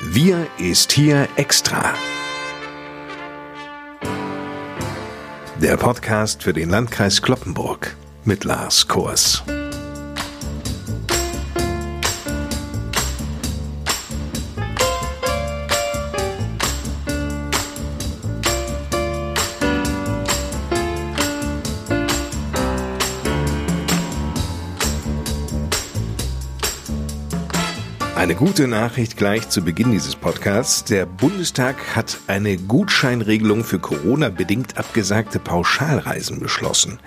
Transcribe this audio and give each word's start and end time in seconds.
Wir 0.00 0.46
ist 0.58 0.92
hier 0.92 1.28
extra. 1.34 1.92
Der 5.60 5.76
Podcast 5.76 6.44
für 6.44 6.52
den 6.52 6.70
Landkreis 6.70 7.20
Kloppenburg 7.20 7.96
mit 8.24 8.44
Lars 8.44 8.86
Kors. 8.86 9.42
Gute 28.38 28.68
Nachricht 28.68 29.16
gleich 29.16 29.48
zu 29.48 29.62
Beginn 29.62 29.90
dieses 29.90 30.14
Podcasts. 30.14 30.84
Der 30.84 31.06
Bundestag 31.06 31.74
hat 31.96 32.20
eine 32.28 32.56
Gutscheinregelung 32.56 33.64
für 33.64 33.80
Corona-bedingt 33.80 34.78
abgesagte 34.78 35.40
Pauschalreisen 35.40 36.38
beschlossen. 36.38 37.00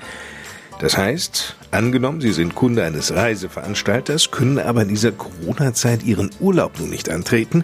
Das 0.82 0.98
heißt, 0.98 1.56
angenommen, 1.72 2.20
Sie 2.20 2.34
sind 2.34 2.54
Kunde 2.54 2.84
eines 2.84 3.14
Reiseveranstalters, 3.14 4.32
können 4.32 4.60
aber 4.60 4.82
in 4.82 4.90
dieser 4.90 5.14
Corona-Zeit 5.14 6.04
Ihren 6.04 6.32
Urlaub 6.42 6.78
nun 6.82 6.90
nicht 6.90 7.10
antreten, 7.10 7.64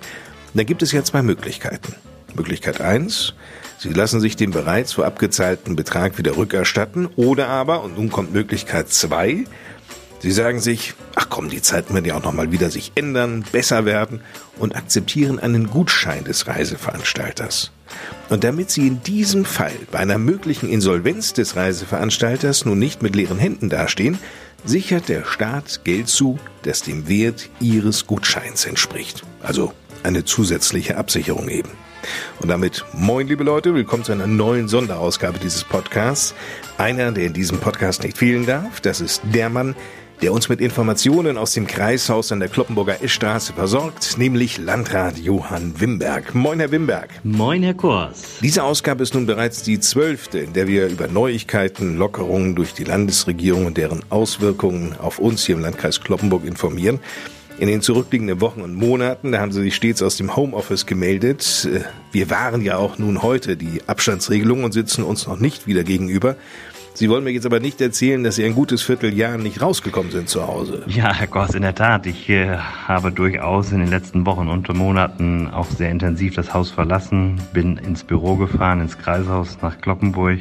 dann 0.54 0.66
gibt 0.66 0.82
es 0.82 0.94
ja 0.94 1.04
zwei 1.04 1.22
Möglichkeiten. 1.22 1.94
Möglichkeit 2.38 2.80
eins: 2.80 3.34
Sie 3.80 3.90
lassen 3.90 4.22
sich 4.22 4.38
den 4.38 4.52
bereits 4.52 4.94
vorab 4.94 5.20
gezahlten 5.20 5.76
Betrag 5.76 6.18
wieder 6.18 6.38
rückerstatten 6.38 7.08
oder 7.18 7.50
aber, 7.50 7.84
und 7.84 7.98
nun 7.98 8.10
kommt 8.12 8.32
Möglichkeit 8.32 8.88
zwei. 8.90 9.44
Sie 10.20 10.32
sagen 10.32 10.60
sich, 10.60 10.96
ach 11.16 11.28
komm, 11.30 11.50
die 11.50 11.62
Zeiten 11.62 11.94
werden 11.94 12.06
ja 12.06 12.16
auch 12.16 12.24
nochmal 12.24 12.52
wieder 12.52 12.72
sich 12.72 12.92
ändern, 12.96 13.46
besser 13.52 13.86
werden 13.86 14.22
und 14.58 14.76
akzeptieren 14.76 15.40
einen 15.40 15.70
Gutschein 15.70 16.24
des 16.24 16.48
Reiseveranstalters. 16.48 17.72
Und 18.30 18.44
damit 18.44 18.72
Sie 18.72 18.88
in 18.88 19.04
diesem 19.04 19.46
Fall 19.46 19.76
bei 19.92 20.00
einer 20.00 20.18
möglichen 20.18 20.70
Insolvenz 20.70 21.34
des 21.34 21.56
Reiseveranstalters 21.56 22.66
nun 22.66 22.80
nicht 22.80 23.02
mit 23.02 23.16
leeren 23.16 23.38
Händen 23.38 23.70
dastehen, 23.70 24.18
sichert 24.66 25.08
der 25.08 25.24
Staat 25.24 25.82
Geld 25.84 26.08
zu, 26.08 26.40
das 26.64 26.82
dem 26.82 27.08
Wert 27.08 27.50
Ihres 27.60 28.08
Gutscheins 28.08 28.66
entspricht. 28.66 29.24
Also 29.44 29.72
eine 30.04 30.26
zusätzliche 30.26 30.98
Absicherung 30.98 31.48
eben. 31.48 31.70
Und 32.40 32.50
damit 32.50 32.86
moin, 32.94 33.28
liebe 33.28 33.44
Leute, 33.44 33.74
willkommen 33.74 34.04
zu 34.04 34.12
einer 34.12 34.28
neuen 34.28 34.68
Sonderausgabe 34.68 35.40
dieses 35.40 35.64
Podcasts. 35.64 36.34
Einer, 36.78 37.12
der 37.12 37.26
in 37.26 37.34
diesem 37.34 37.60
Podcast 37.60 38.04
nicht 38.04 38.18
fehlen 38.18 38.46
darf, 38.46 38.82
das 38.82 39.02
ist 39.02 39.22
der 39.34 39.50
Mann, 39.50 39.76
der 40.22 40.34
uns 40.34 40.50
mit 40.50 40.62
Informationen 40.62 41.38
aus 41.38 41.54
dem 41.54 41.68
Kreishaus 41.68 42.32
an 42.32 42.40
der 42.40 42.50
Kloppenburger 42.50 43.04
Eschstraße 43.04 43.54
versorgt, 43.54 44.18
nämlich 44.18 44.58
Landrat 44.58 45.18
Johann 45.20 45.80
Wimberg. 45.80 46.34
Moin, 46.34 46.60
Herr 46.60 46.72
Wimberg. 46.72 47.10
Moin, 47.24 47.62
Herr 47.62 47.76
Kors. 47.76 48.24
Diese 48.42 48.64
Ausgabe 48.64 49.04
ist 49.04 49.14
nun 49.14 49.28
bereits 49.28 49.62
die 49.62 49.80
zwölfte, 49.80 50.40
in 50.40 50.54
der 50.54 50.68
wir 50.68 50.88
über 50.88 51.08
Neuigkeiten, 51.08 51.98
Lockerungen 51.98 52.56
durch 52.56 52.74
die 52.74 52.84
Landesregierung 52.84 53.68
und 53.68 53.78
deren 53.78 54.02
Auswirkungen 54.10 54.96
auf 55.00 55.20
uns 55.20 55.46
hier 55.46 55.56
im 55.56 55.62
Landkreis 55.62 56.02
Kloppenburg 56.02 56.46
informieren. 56.46 57.00
In 57.60 57.68
den 57.68 57.82
zurückliegenden 57.82 58.40
Wochen 58.40 58.62
und 58.62 58.76
Monaten, 58.76 59.32
da 59.32 59.40
haben 59.40 59.52
sie 59.52 59.64
sich 59.64 59.76
stets 59.76 60.04
aus 60.04 60.16
dem 60.16 60.36
Homeoffice 60.36 60.86
gemeldet. 60.86 61.68
Wir 62.12 62.30
waren 62.30 62.62
ja 62.62 62.78
auch 62.78 63.00
nun 63.00 63.24
heute 63.24 63.58
die 63.58 63.82
Abstandsregelung 63.88 64.64
und 64.64 64.74
sitzen 64.74 65.04
uns 65.04 65.26
noch 65.26 65.40
nicht 65.40 65.66
wieder 65.66 65.84
gegenüber. 65.84 66.36
Sie 66.98 67.12
wollen 67.12 67.24
mir 67.24 67.30
jetzt 67.30 67.46
aber 67.46 67.60
nicht 67.60 67.80
erzählen, 67.80 68.24
dass 68.24 68.38
Sie 68.38 68.44
ein 68.44 68.56
gutes 68.56 68.82
Vierteljahr 68.82 69.38
nicht 69.38 69.62
rausgekommen 69.62 70.12
sind 70.12 70.30
zu 70.30 70.48
Hause. 70.48 70.82
Ja, 70.88 71.14
Herr 71.14 71.28
Goss, 71.28 71.54
in 71.54 71.62
der 71.62 71.76
Tat. 71.76 72.08
Ich 72.08 72.28
äh, 72.28 72.58
habe 72.58 73.12
durchaus 73.12 73.72
in 73.72 73.82
den 73.82 73.90
letzten 73.90 74.26
Wochen 74.26 74.48
und 74.48 74.68
Monaten 74.74 75.48
auch 75.48 75.68
sehr 75.68 75.92
intensiv 75.92 76.34
das 76.34 76.56
Haus 76.56 76.72
verlassen, 76.72 77.40
bin 77.54 77.78
ins 77.78 78.04
Büro 78.04 78.36
gefahren, 78.36 78.82
ins 78.82 78.98
Kreishaus 78.98 79.60
nach 79.62 79.80
Kloppenburg 79.80 80.40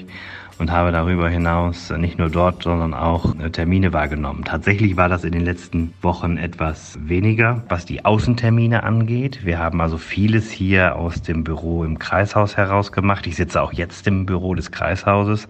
und 0.59 0.71
habe 0.71 0.93
darüber 0.93 1.29
hinaus 1.29 1.91
nicht 1.91 2.19
nur 2.19 2.31
dort, 2.31 2.63
sondern 2.63 2.95
auch 2.95 3.39
äh, 3.39 3.51
Termine 3.51 3.93
wahrgenommen. 3.93 4.45
Tatsächlich 4.45 4.97
war 4.97 5.09
das 5.09 5.25
in 5.25 5.33
den 5.33 5.45
letzten 5.45 5.93
Wochen 6.03 6.39
etwas 6.39 6.99
weniger, 7.01 7.63
was 7.69 7.85
die 7.85 8.05
Außentermine 8.05 8.83
angeht. 8.83 9.45
Wir 9.45 9.59
haben 9.59 9.81
also 9.81 9.99
vieles 9.99 10.51
hier 10.51 10.97
aus 10.97 11.23
dem 11.23 11.45
Büro 11.45 11.85
im 11.85 11.99
Kreishaus 11.99 12.57
heraus 12.57 12.93
gemacht. 12.93 13.27
Ich 13.27 13.37
sitze 13.37 13.61
auch 13.63 13.73
jetzt 13.73 14.07
im 14.07 14.27
Büro 14.27 14.55
des 14.55 14.71
Kreishauses 14.71 15.49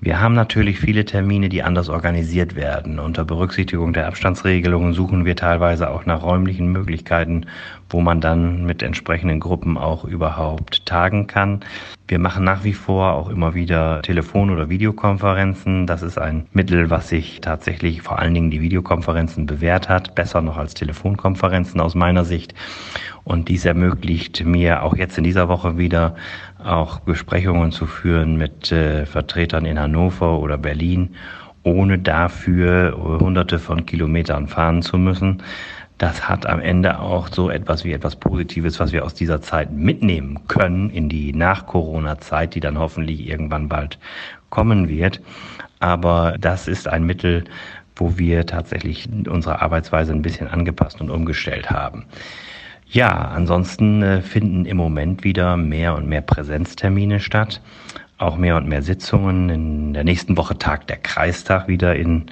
wir 0.00 0.20
haben 0.20 0.34
natürlich 0.34 0.78
viele 0.78 1.04
Termine, 1.04 1.48
die 1.48 1.62
anders 1.62 1.88
organisiert 1.88 2.54
werden. 2.54 2.98
Unter 2.98 3.24
Berücksichtigung 3.24 3.94
der 3.94 4.06
Abstandsregelungen 4.06 4.92
suchen 4.92 5.24
wir 5.24 5.36
teilweise 5.36 5.90
auch 5.90 6.04
nach 6.04 6.22
räumlichen 6.22 6.70
Möglichkeiten, 6.70 7.46
wo 7.88 8.00
man 8.00 8.20
dann 8.20 8.66
mit 8.66 8.82
entsprechenden 8.82 9.40
Gruppen 9.40 9.78
auch 9.78 10.04
überhaupt 10.04 10.84
tagen 10.84 11.26
kann. 11.26 11.60
Wir 12.08 12.20
machen 12.20 12.44
nach 12.44 12.62
wie 12.62 12.72
vor 12.72 13.14
auch 13.14 13.28
immer 13.28 13.54
wieder 13.54 14.00
Telefon- 14.02 14.50
oder 14.50 14.68
Videokonferenzen. 14.68 15.88
Das 15.88 16.02
ist 16.02 16.18
ein 16.18 16.46
Mittel, 16.52 16.88
was 16.88 17.08
sich 17.08 17.40
tatsächlich 17.40 18.02
vor 18.02 18.20
allen 18.20 18.32
Dingen 18.32 18.52
die 18.52 18.60
Videokonferenzen 18.60 19.46
bewährt 19.46 19.88
hat, 19.88 20.14
besser 20.14 20.40
noch 20.40 20.56
als 20.56 20.74
Telefonkonferenzen 20.74 21.80
aus 21.80 21.96
meiner 21.96 22.24
Sicht. 22.24 22.54
Und 23.24 23.48
dies 23.48 23.64
ermöglicht 23.64 24.44
mir 24.44 24.84
auch 24.84 24.96
jetzt 24.96 25.18
in 25.18 25.24
dieser 25.24 25.48
Woche 25.48 25.78
wieder 25.78 26.14
auch 26.62 27.00
Besprechungen 27.00 27.72
zu 27.72 27.86
führen 27.86 28.36
mit 28.36 28.70
äh, 28.70 29.04
Vertretern 29.04 29.64
in 29.64 29.80
Hannover 29.80 30.38
oder 30.38 30.58
Berlin, 30.58 31.16
ohne 31.64 31.98
dafür 31.98 32.96
hunderte 32.96 33.58
von 33.58 33.84
Kilometern 33.84 34.46
fahren 34.46 34.80
zu 34.82 34.96
müssen. 34.96 35.42
Das 35.98 36.28
hat 36.28 36.44
am 36.46 36.60
Ende 36.60 36.98
auch 36.98 37.28
so 37.28 37.48
etwas 37.48 37.84
wie 37.84 37.92
etwas 37.92 38.16
Positives, 38.16 38.78
was 38.80 38.92
wir 38.92 39.04
aus 39.04 39.14
dieser 39.14 39.40
Zeit 39.40 39.72
mitnehmen 39.72 40.46
können 40.46 40.90
in 40.90 41.08
die 41.08 41.32
Nach-Corona-Zeit, 41.32 42.54
die 42.54 42.60
dann 42.60 42.78
hoffentlich 42.78 43.26
irgendwann 43.26 43.68
bald 43.68 43.98
kommen 44.50 44.88
wird. 44.88 45.22
Aber 45.80 46.36
das 46.38 46.68
ist 46.68 46.86
ein 46.86 47.04
Mittel, 47.04 47.44
wo 47.96 48.18
wir 48.18 48.44
tatsächlich 48.44 49.08
unsere 49.26 49.62
Arbeitsweise 49.62 50.12
ein 50.12 50.22
bisschen 50.22 50.48
angepasst 50.48 51.00
und 51.00 51.10
umgestellt 51.10 51.70
haben. 51.70 52.04
Ja, 52.88 53.10
ansonsten 53.10 54.02
äh, 54.02 54.22
finden 54.22 54.64
im 54.64 54.76
Moment 54.76 55.24
wieder 55.24 55.56
mehr 55.56 55.96
und 55.96 56.08
mehr 56.08 56.20
Präsenztermine 56.20 57.20
statt, 57.20 57.60
auch 58.18 58.36
mehr 58.36 58.56
und 58.56 58.68
mehr 58.68 58.82
Sitzungen. 58.82 59.50
In 59.50 59.92
der 59.92 60.04
nächsten 60.04 60.36
Woche 60.36 60.56
tagt 60.56 60.88
der 60.88 60.96
Kreistag 60.96 61.68
wieder 61.68 61.94
in 61.96 62.26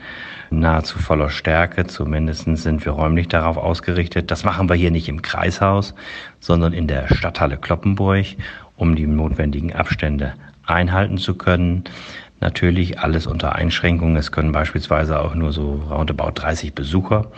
nahezu 0.51 0.99
voller 0.99 1.31
Stärke. 1.31 1.87
Zumindest 1.87 2.45
sind 2.57 2.85
wir 2.85 2.93
räumlich 2.93 3.29
darauf 3.29 3.57
ausgerichtet. 3.57 4.31
Das 4.31 4.45
machen 4.45 4.69
wir 4.69 4.77
hier 4.77 4.91
nicht 4.91 5.09
im 5.09 5.23
Kreishaus, 5.23 5.95
sondern 6.41 6.73
in 6.73 6.87
der 6.87 7.15
Stadthalle 7.15 7.59
Kloppenburg, 7.59 8.27
um 8.77 8.97
die 8.97 9.07
notwendigen 9.07 9.73
Abstände 9.73 10.35
einhalten 10.67 11.19
zu 11.19 11.35
können. 11.35 11.85
Natürlich 12.41 12.99
alles 12.99 13.27
unter 13.27 13.55
Einschränkungen. 13.55 14.17
Es 14.17 14.33
können 14.33 14.53
beispielsweise 14.53 15.21
auch 15.21 15.35
nur 15.35 15.53
so 15.53 15.83
roundabout 15.91 16.33
30 16.35 16.75
Besucher 16.75 17.31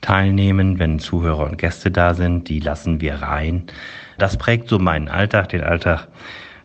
teilnehmen, 0.00 0.78
wenn 0.78 0.98
Zuhörer 0.98 1.44
und 1.44 1.58
Gäste 1.58 1.90
da 1.90 2.14
sind. 2.14 2.48
Die 2.48 2.60
lassen 2.60 3.00
wir 3.00 3.16
rein. 3.16 3.64
Das 4.18 4.36
prägt 4.36 4.68
so 4.68 4.78
meinen 4.78 5.08
Alltag, 5.08 5.50
den 5.50 5.62
Alltag 5.62 6.08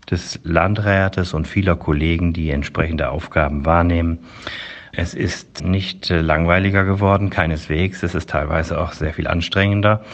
des 0.09 0.39
Landrates 0.43 1.33
und 1.33 1.47
vieler 1.47 1.75
Kollegen, 1.75 2.33
die 2.33 2.49
entsprechende 2.51 3.09
Aufgaben 3.09 3.65
wahrnehmen. 3.65 4.19
Es 4.91 5.13
ist 5.13 5.63
nicht 5.63 6.09
langweiliger 6.09 6.85
geworden, 6.85 7.29
keineswegs. 7.29 8.01
Es 8.03 8.15
ist 8.15 8.29
teilweise 8.29 8.79
auch 8.79 8.93
sehr 8.93 9.13
viel 9.13 9.27
anstrengender. 9.27 10.05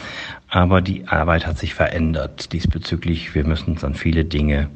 Aber 0.48 0.80
die 0.80 1.06
Arbeit 1.06 1.46
hat 1.46 1.58
sich 1.58 1.74
verändert 1.74 2.52
diesbezüglich. 2.52 3.34
Wir 3.34 3.44
müssen 3.44 3.72
uns 3.72 3.84
an 3.84 3.94
viele 3.94 4.24
Dinge 4.24 4.68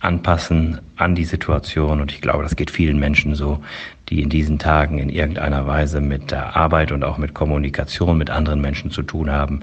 anpassen 0.00 0.80
an 0.96 1.14
die 1.14 1.24
Situation. 1.24 2.00
Und 2.00 2.12
ich 2.12 2.20
glaube, 2.20 2.42
das 2.42 2.56
geht 2.56 2.70
vielen 2.70 2.98
Menschen 2.98 3.34
so, 3.34 3.62
die 4.08 4.22
in 4.22 4.30
diesen 4.30 4.58
Tagen 4.58 4.98
in 4.98 5.08
irgendeiner 5.08 5.66
Weise 5.66 6.00
mit 6.00 6.30
der 6.30 6.56
Arbeit 6.56 6.90
und 6.90 7.04
auch 7.04 7.18
mit 7.18 7.34
Kommunikation 7.34 8.18
mit 8.18 8.30
anderen 8.30 8.60
Menschen 8.60 8.90
zu 8.90 9.02
tun 9.02 9.30
haben, 9.30 9.60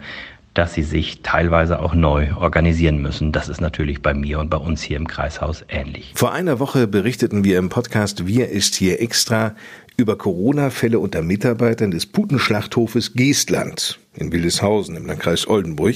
dass 0.54 0.73
sie 0.73 0.84
sich 0.84 1.22
teilweise 1.22 1.79
auch 1.79 1.94
neu 1.94 2.34
organisieren 2.35 3.02
müssen. 3.02 3.32
Das 3.32 3.50
ist 3.50 3.62
natürlich 3.62 4.02
bei 4.02 4.14
mir 4.14 4.40
und 4.40 4.50
bei 4.50 4.58
uns 4.58 4.82
hier 4.82 4.97
im 4.97 5.08
Kreishaus 5.08 5.64
ähnlich. 5.70 6.12
Vor 6.16 6.34
einer 6.34 6.59
Woche 6.59 6.88
berichteten 6.88 7.44
wir 7.44 7.58
im 7.58 7.70
Podcast 7.70 8.28
Wir 8.28 8.50
ist 8.50 8.76
hier 8.76 9.02
extra 9.02 9.56
über 9.97 10.18
Corona-Fälle 10.18 11.00
unter 11.00 11.22
Mitarbeitern 11.22 11.91
des 11.91 12.06
Putenschlachthofes 12.06 13.14
Geestland 13.14 14.00
in 14.16 14.32
Wildeshausen 14.32 14.96
im 14.96 15.06
Landkreis 15.06 15.47
Oldenburg. 15.47 15.96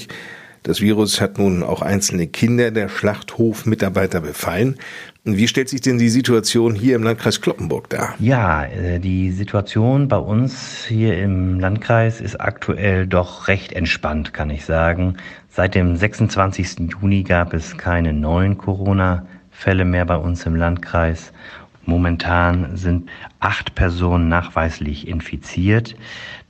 Das 0.64 0.80
Virus 0.80 1.20
hat 1.20 1.36
nun 1.36 1.62
auch 1.62 1.82
einzelne 1.82 2.26
Kinder 2.26 2.70
der 2.70 2.88
Schlachthofmitarbeiter 2.88 4.22
befallen. 4.22 4.76
Wie 5.22 5.46
stellt 5.46 5.68
sich 5.68 5.82
denn 5.82 5.98
die 5.98 6.08
Situation 6.08 6.74
hier 6.74 6.96
im 6.96 7.02
Landkreis 7.02 7.42
Kloppenburg 7.42 7.90
dar? 7.90 8.14
Ja, 8.18 8.64
äh, 8.64 8.98
die 8.98 9.30
Situation 9.30 10.08
bei 10.08 10.16
uns 10.16 10.86
hier 10.86 11.18
im 11.18 11.60
Landkreis 11.60 12.22
ist 12.22 12.40
aktuell 12.40 13.06
doch 13.06 13.46
recht 13.46 13.74
entspannt, 13.74 14.32
kann 14.32 14.48
ich 14.48 14.64
sagen. 14.64 15.18
Seit 15.50 15.74
dem 15.74 15.96
26. 15.96 16.90
Juni 16.90 17.24
gab 17.24 17.52
es 17.52 17.76
keine 17.76 18.14
neuen 18.14 18.56
Corona-Fälle 18.56 19.84
mehr 19.84 20.06
bei 20.06 20.16
uns 20.16 20.46
im 20.46 20.56
Landkreis. 20.56 21.32
Momentan 21.86 22.76
sind 22.76 23.10
acht 23.40 23.74
Personen 23.74 24.28
nachweislich 24.28 25.06
infiziert. 25.06 25.96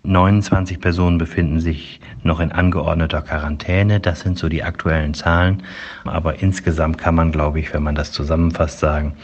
29 0.05 0.81
Personen 0.81 1.19
befinden 1.19 1.61
sich 1.61 2.01
noch 2.23 2.41
in 2.41 2.53
angeordneter 2.53 3.23
Quarantäne. 3.23 4.01
Das 4.01 4.21
sind 4.21 4.39
so 4.39 4.49
die 4.49 4.63
aktuellen 4.63 5.15
Zahlen. 5.15 5.63
Aber 6.05 6.41
insgesamt 6.41 6.99
kann 6.99 7.15
man, 7.15 7.33
glaube 7.33 7.61
ich, 7.61 7.73
wenn 7.73 7.83
man 7.83 7.95
das 7.95 8.13
zusammenfasst, 8.13 8.79
sagen, 8.79 9.15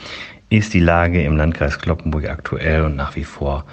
ist 0.49 0.75
die 0.75 0.81
Lage 0.81 1.23
im 1.23 1.37
Landkreis 1.37 1.79
Kloppenburg 1.79 2.29
aktuell 2.29 2.85
und 2.85 2.97
nach 2.97 3.15
wie 3.15 3.25
vor 3.25 3.65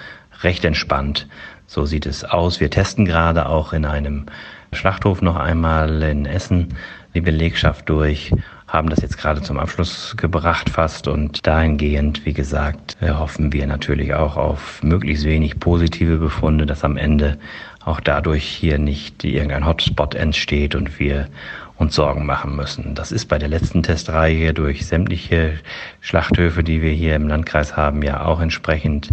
recht 0.43 0.63
entspannt. 0.65 1.27
So 1.65 1.85
sieht 1.85 2.05
es 2.05 2.23
aus. 2.23 2.59
Wir 2.59 2.69
testen 2.69 3.05
gerade 3.05 3.47
auch 3.47 3.73
in 3.73 3.85
einem 3.85 4.27
Schlachthof 4.73 5.21
noch 5.21 5.37
einmal 5.37 6.03
in 6.03 6.25
Essen 6.25 6.75
die 7.13 7.21
Belegschaft 7.21 7.89
durch 7.89 8.31
haben 8.67 8.89
das 8.89 9.01
jetzt 9.01 9.17
gerade 9.17 9.41
zum 9.41 9.59
Abschluss 9.59 10.15
gebracht 10.17 10.69
fast 10.69 11.07
und 11.07 11.47
dahingehend, 11.47 12.25
wie 12.25 12.33
gesagt, 12.33 12.97
äh, 13.01 13.11
hoffen 13.11 13.53
wir 13.53 13.65
natürlich 13.65 14.13
auch 14.13 14.35
auf 14.35 14.83
möglichst 14.83 15.23
wenig 15.23 15.59
positive 15.59 16.17
Befunde, 16.17 16.65
dass 16.65 16.83
am 16.83 16.97
Ende 16.97 17.37
auch 17.85 18.01
dadurch 18.01 18.43
hier 18.43 18.77
nicht 18.77 19.23
irgendein 19.23 19.65
Hotspot 19.65 20.15
entsteht 20.15 20.75
und 20.75 20.99
wir 20.99 21.29
uns 21.77 21.95
Sorgen 21.95 22.25
machen 22.25 22.55
müssen. 22.55 22.95
Das 22.95 23.11
ist 23.11 23.27
bei 23.27 23.37
der 23.37 23.47
letzten 23.47 23.83
Testreihe 23.83 24.53
durch 24.53 24.85
sämtliche 24.85 25.53
Schlachthöfe, 26.01 26.63
die 26.63 26.81
wir 26.81 26.91
hier 26.91 27.15
im 27.15 27.27
Landkreis 27.27 27.77
haben, 27.77 28.01
ja 28.03 28.25
auch 28.25 28.41
entsprechend 28.41 29.11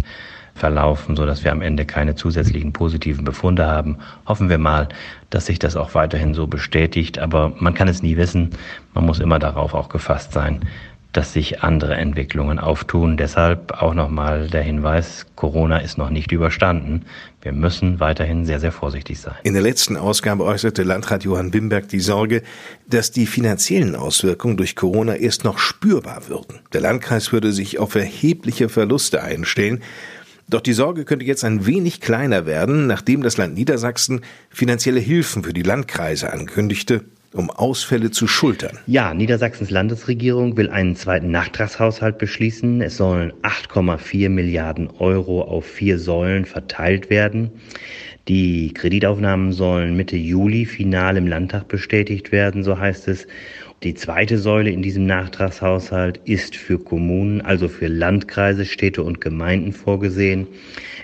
verlaufen, 0.55 1.15
so 1.15 1.25
dass 1.25 1.43
wir 1.43 1.51
am 1.51 1.61
Ende 1.61 1.85
keine 1.85 2.15
zusätzlichen 2.15 2.73
positiven 2.73 3.25
Befunde 3.25 3.67
haben. 3.67 3.97
Hoffen 4.25 4.49
wir 4.49 4.57
mal, 4.57 4.87
dass 5.29 5.47
sich 5.47 5.59
das 5.59 5.75
auch 5.75 5.95
weiterhin 5.95 6.33
so 6.33 6.47
bestätigt. 6.47 7.19
Aber 7.19 7.53
man 7.59 7.73
kann 7.73 7.87
es 7.87 8.01
nie 8.01 8.17
wissen. 8.17 8.51
Man 8.93 9.05
muss 9.05 9.19
immer 9.19 9.39
darauf 9.39 9.73
auch 9.73 9.89
gefasst 9.89 10.33
sein, 10.33 10.61
dass 11.15 11.31
sich 11.31 11.63
andere 11.63 11.95
Entwicklungen 11.95 12.59
auftun. 12.59 13.15
Deshalb 13.15 13.81
auch 13.81 13.93
nochmal 13.93 14.49
der 14.49 14.63
Hinweis, 14.63 15.25
Corona 15.35 15.77
ist 15.77 15.97
noch 15.97 16.09
nicht 16.09 16.33
überstanden. 16.33 17.05
Wir 17.41 17.53
müssen 17.53 18.01
weiterhin 18.01 18.45
sehr, 18.45 18.59
sehr 18.59 18.73
vorsichtig 18.73 19.19
sein. 19.19 19.35
In 19.43 19.53
der 19.53 19.61
letzten 19.61 19.95
Ausgabe 19.95 20.43
äußerte 20.43 20.83
Landrat 20.83 21.23
Johann 21.23 21.53
Wimberg 21.53 21.87
die 21.87 22.01
Sorge, 22.01 22.41
dass 22.89 23.11
die 23.11 23.27
finanziellen 23.27 23.95
Auswirkungen 23.95 24.57
durch 24.57 24.75
Corona 24.75 25.15
erst 25.15 25.45
noch 25.45 25.57
spürbar 25.57 26.27
würden. 26.27 26.59
Der 26.73 26.81
Landkreis 26.81 27.31
würde 27.31 27.53
sich 27.53 27.79
auf 27.79 27.95
erhebliche 27.95 28.67
Verluste 28.67 29.23
einstellen. 29.23 29.83
Doch 30.47 30.61
die 30.61 30.73
Sorge 30.73 31.05
könnte 31.05 31.25
jetzt 31.25 31.43
ein 31.43 31.65
wenig 31.65 32.01
kleiner 32.01 32.45
werden, 32.45 32.85
nachdem 32.85 33.23
das 33.23 33.37
Land 33.37 33.55
Niedersachsen 33.55 34.21
finanzielle 34.49 34.99
Hilfen 34.99 35.43
für 35.43 35.53
die 35.53 35.63
Landkreise 35.63 36.31
ankündigte, 36.31 37.03
um 37.33 37.49
Ausfälle 37.49 38.11
zu 38.11 38.27
schultern. 38.27 38.77
Ja, 38.85 39.13
Niedersachsens 39.13 39.71
Landesregierung 39.71 40.55
will 40.55 40.69
einen 40.69 40.95
zweiten 40.95 41.31
Nachtragshaushalt 41.31 42.19
beschließen. 42.19 42.81
Es 42.81 42.97
sollen 42.97 43.33
8,4 43.41 44.29
Milliarden 44.29 44.89
Euro 44.99 45.41
auf 45.41 45.65
vier 45.65 45.97
Säulen 45.97 46.45
verteilt 46.45 47.09
werden. 47.09 47.49
Die 48.27 48.73
Kreditaufnahmen 48.73 49.51
sollen 49.51 49.95
Mitte 49.95 50.15
Juli 50.15 50.65
final 50.65 51.17
im 51.17 51.27
Landtag 51.27 51.67
bestätigt 51.67 52.31
werden, 52.31 52.63
so 52.63 52.77
heißt 52.77 53.07
es. 53.07 53.27
Die 53.85 53.93
zweite 53.93 54.39
Säule 54.39 54.71
in 54.71 54.81
diesem 54.81 55.05
Nachtragshaushalt 55.05 56.19
ist 56.25 56.55
für 56.55 56.79
Kommunen, 56.79 57.41
also 57.41 57.67
für 57.67 57.85
Landkreise, 57.85 58.65
Städte 58.65 59.03
und 59.03 59.21
Gemeinden 59.21 59.73
vorgesehen. 59.73 60.47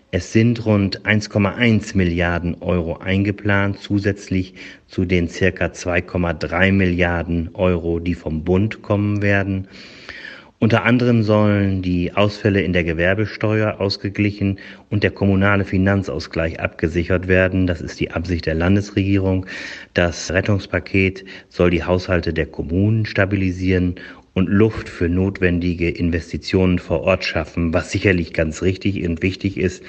Es 0.10 0.34
sind 0.34 0.66
rund 0.66 1.06
1,1 1.06 1.96
Milliarden 1.96 2.56
Euro 2.60 2.98
eingeplant, 2.98 3.78
zusätzlich 3.78 4.56
zu 4.88 5.06
den 5.06 5.30
circa 5.30 5.66
2,3 5.66 6.72
Milliarden 6.72 7.52
Euro, 7.54 8.00
die 8.00 8.16
vom 8.16 8.44
Bund 8.44 8.82
kommen 8.82 9.22
werden. 9.22 9.68
Unter 10.64 10.84
anderem 10.86 11.24
sollen 11.24 11.82
die 11.82 12.14
Ausfälle 12.14 12.62
in 12.62 12.72
der 12.72 12.84
Gewerbesteuer 12.84 13.82
ausgeglichen 13.82 14.60
und 14.92 15.02
der 15.02 15.10
kommunale 15.10 15.66
Finanzausgleich 15.66 16.60
abgesichert 16.60 17.28
werden. 17.28 17.66
Das 17.66 17.82
ist 17.82 18.00
die 18.00 18.12
Absicht 18.12 18.46
der 18.46 18.54
Landesregierung. 18.54 19.48
Das 19.96 20.30
Rettungspaket 20.30 21.26
soll 21.50 21.72
die 21.72 21.84
Haushalte 21.84 22.32
der 22.32 22.46
Kommunen 22.46 23.08
stabilisieren 23.08 23.96
und 24.34 24.50
Luft 24.50 24.88
für 24.88 25.10
notwendige 25.10 25.90
Investitionen 25.90 26.78
vor 26.78 27.02
Ort 27.02 27.26
schaffen, 27.26 27.74
was 27.74 27.90
sicherlich 27.90 28.32
ganz 28.32 28.62
richtig 28.62 29.04
und 29.04 29.24
wichtig 29.24 29.58
ist, 29.58 29.84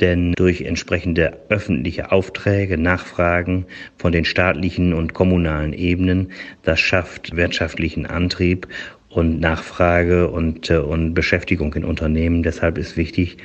denn 0.00 0.32
durch 0.32 0.62
entsprechende 0.62 1.38
öffentliche 1.50 2.10
Aufträge, 2.10 2.76
Nachfragen 2.76 3.66
von 3.96 4.10
den 4.10 4.24
staatlichen 4.24 4.92
und 4.92 5.14
kommunalen 5.14 5.72
Ebenen, 5.72 6.32
das 6.64 6.80
schafft 6.80 7.36
wirtschaftlichen 7.36 8.06
Antrieb 8.06 8.66
und 9.08 9.40
Nachfrage 9.40 10.28
und, 10.28 10.70
äh, 10.70 10.78
und 10.78 11.14
Beschäftigung 11.14 11.74
in 11.74 11.84
Unternehmen. 11.84 12.42
Deshalb 12.42 12.78
ist 12.78 12.96
wichtig, 12.96 13.38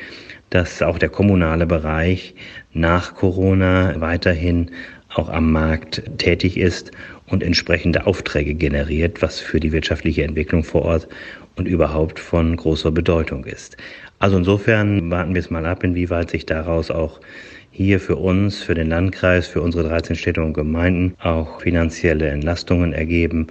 dass 0.49 0.81
auch 0.81 0.97
der 0.97 1.09
kommunale 1.09 1.65
Bereich 1.65 2.35
nach 2.73 3.15
Corona 3.15 3.99
weiterhin 3.99 4.71
auch 5.13 5.29
am 5.29 5.51
Markt 5.51 6.03
tätig 6.17 6.57
ist 6.57 6.91
und 7.27 7.43
entsprechende 7.43 8.05
Aufträge 8.05 8.53
generiert, 8.53 9.21
was 9.21 9.39
für 9.39 9.59
die 9.59 9.71
wirtschaftliche 9.71 10.23
Entwicklung 10.23 10.63
vor 10.63 10.83
Ort 10.83 11.07
und 11.55 11.67
überhaupt 11.67 12.19
von 12.19 12.55
großer 12.55 12.91
Bedeutung 12.91 13.45
ist. 13.45 13.77
Also 14.19 14.37
insofern 14.37 15.09
warten 15.09 15.33
wir 15.33 15.39
es 15.39 15.49
mal 15.49 15.65
ab, 15.65 15.83
inwieweit 15.83 16.29
sich 16.29 16.45
daraus 16.45 16.91
auch 16.91 17.19
hier 17.71 17.99
für 17.99 18.17
uns, 18.17 18.61
für 18.61 18.75
den 18.75 18.89
Landkreis, 18.89 19.47
für 19.47 19.61
unsere 19.61 19.87
13 19.87 20.15
Städte 20.15 20.41
und 20.41 20.53
Gemeinden 20.53 21.15
auch 21.19 21.61
finanzielle 21.61 22.27
Entlastungen 22.27 22.91
ergeben. 22.93 23.47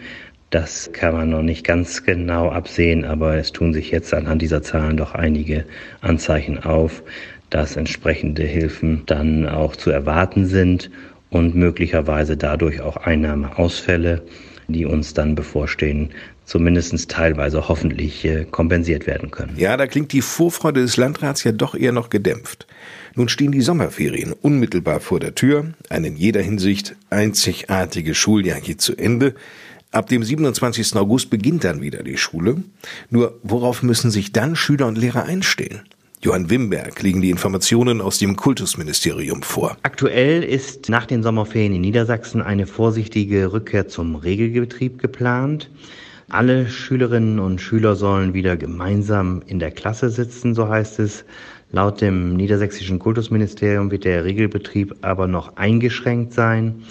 Das 0.50 0.91
kann 0.93 1.14
man 1.14 1.31
noch 1.31 1.43
nicht 1.43 1.64
ganz 1.64 2.02
genau 2.02 2.50
absehen, 2.50 3.05
aber 3.05 3.37
es 3.37 3.52
tun 3.52 3.73
sich 3.73 3.93
jetzt 3.93 4.12
anhand 4.12 4.43
dieser 4.43 4.62
Zahlen 4.62 4.97
doch 4.97 5.14
einige 5.14 5.64
Anzeichen 6.00 6.58
auf, 6.58 7.05
dass 7.50 7.76
entsprechende 7.76 8.43
Hilfen 8.43 9.05
dann 9.06 9.49
auch 9.49 9.76
zu 9.76 9.91
erwarten 9.91 10.47
sind 10.47 10.91
und 11.31 11.55
möglicherweise 11.55 12.37
dadurch 12.37 12.81
auch 12.81 12.97
Einnahmeausfälle, 12.97 14.23
die 14.67 14.87
uns 14.87 15.14
dann 15.14 15.37
bevorstehen, 15.37 16.11
zumindest 16.44 17.08
teilweise 17.08 17.69
hoffentlich 17.69 18.25
äh, 18.25 18.44
kompensiert 18.44 19.06
werden 19.06 19.31
können. 19.31 19.55
Ja, 19.56 19.76
da 19.76 19.87
klingt 19.87 20.12
die 20.12 20.20
Vorfreude 20.20 20.81
des 20.81 20.96
Landrats 20.96 21.44
ja 21.44 21.53
doch 21.53 21.76
eher 21.76 21.93
noch 21.93 22.11
gedämpft. 22.11 22.67
Nun 23.14 23.29
stehen 23.29 23.53
die 23.53 23.61
Sommerferien 23.61 24.32
unmittelbar 24.32 24.99
vor 24.99 25.20
der 25.20 25.37
Tür, 25.37 25.75
ein 25.88 26.05
in 26.05 26.17
jeder 26.17 26.43
Hinsicht 26.43 26.96
einzigartiges 27.08 28.17
Schuljahr 28.17 28.61
geht 28.61 28.81
zu 28.81 28.96
Ende. 28.96 29.35
Ab 29.92 30.08
dem 30.08 30.22
27. 30.22 30.94
August 30.94 31.31
beginnt 31.31 31.64
dann 31.64 31.81
wieder 31.81 32.04
die 32.04 32.16
Schule. 32.16 32.62
Nur 33.10 33.40
worauf 33.42 33.82
müssen 33.82 34.12
sich 34.12 34.32
dann 34.32 34.54
Schüler 34.54 34.87
und 34.87 34.96
Lehrer 34.96 35.25
einstehen? 35.25 35.81
Johann 36.22 36.48
Wimberg 36.48 37.02
liegen 37.02 37.20
die 37.22 37.31
Informationen 37.31 38.00
aus 38.00 38.19
dem 38.19 38.37
Kultusministerium 38.37 39.42
vor. 39.42 39.76
Aktuell 39.82 40.44
ist 40.44 40.88
nach 40.90 41.06
den 41.06 41.25
Sommerferien 41.25 41.75
in 41.75 41.81
Niedersachsen 41.81 42.40
eine 42.40 42.69
vorsichtige 42.69 43.52
Rückkehr 43.52 43.88
zum 43.88 44.15
Regelbetrieb 44.15 45.00
geplant. 45.00 45.70
Alle 46.29 46.69
Schülerinnen 46.69 47.41
und 47.41 47.60
Schüler 47.60 47.96
sollen 47.96 48.32
wieder 48.32 48.56
gemeinsam 48.56 49.43
in 49.46 49.58
der 49.58 49.72
Klasse 49.72 50.10
sitzen, 50.10 50.55
so 50.55 50.69
heißt 50.69 51.00
es. 51.00 51.24
Laut 51.72 52.00
dem 52.00 52.36
niedersächsischen 52.36 53.00
Kultusministerium 53.00 53.91
wird 53.91 54.05
der 54.05 54.24
Regelbetrieb 54.24 54.94
aber 55.03 55.26
noch 55.26 55.56
eingeschränkt 55.56 56.32
sein. 56.32 56.84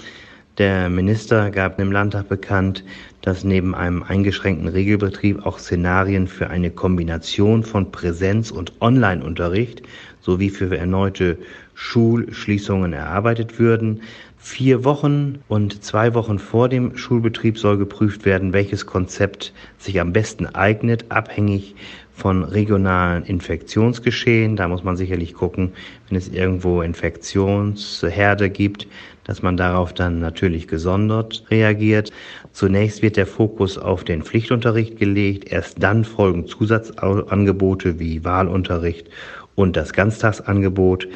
Der 0.60 0.90
Minister 0.90 1.52
gab 1.52 1.80
im 1.80 1.90
Landtag 1.90 2.28
bekannt, 2.28 2.84
dass 3.22 3.46
neben 3.46 3.74
einem 3.74 4.04
eingeschränkten 4.04 4.68
Regelbetrieb 4.68 5.46
auch 5.46 5.58
Szenarien 5.58 6.28
für 6.28 6.50
eine 6.50 6.70
Kombination 6.70 7.64
von 7.64 7.94
Präsenz- 7.94 8.52
und 8.52 8.74
Online-Unterricht 8.82 9.84
sowie 10.20 10.50
für 10.50 10.78
erneute 10.78 11.38
Schulschließungen 11.76 12.92
erarbeitet 12.92 13.58
würden. 13.58 14.02
Vier 14.38 14.84
Wochen 14.84 15.40
und 15.48 15.82
zwei 15.82 16.14
Wochen 16.14 16.40
vor 16.40 16.68
dem 16.68 16.98
Schulbetrieb 16.98 17.58
soll 17.58 17.78
geprüft 17.78 18.26
werden, 18.26 18.52
welches 18.52 18.86
Konzept 18.86 19.54
sich 19.78 20.02
am 20.02 20.12
besten 20.12 20.46
eignet, 20.46 21.06
abhängig 21.08 21.76
von 22.14 22.44
regionalen 22.44 23.24
Infektionsgeschehen. 23.24 24.58
Da 24.58 24.68
muss 24.68 24.84
man 24.84 24.98
sicherlich 24.98 25.34
gucken, 25.34 25.72
wenn 26.10 26.18
es 26.18 26.28
irgendwo 26.28 26.82
Infektionsherde 26.82 28.50
gibt, 28.50 28.88
dass 29.30 29.44
man 29.44 29.58
darauf 29.58 29.94
dann 29.94 30.18
natürlich 30.18 30.68
gesondert 30.68 31.44
reagiert. 31.52 32.12
Zunächst 32.52 33.04
wird 33.04 33.16
der 33.16 33.28
Fokus 33.28 33.78
auf 33.78 34.04
den 34.04 34.24
Pflichtunterricht 34.24 34.98
gelegt, 34.98 35.52
erst 35.52 35.84
dann 35.84 36.04
folgen 36.04 36.48
Zusatzangebote 36.48 38.00
wie 38.00 38.26
Wahlunterricht 38.26 39.08
und 39.54 39.78
das 39.78 39.94
Ganztagsangebot. 39.94 41.08